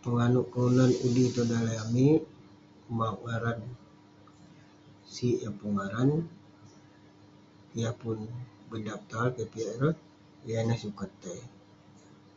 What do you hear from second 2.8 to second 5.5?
mauk ngaran, sik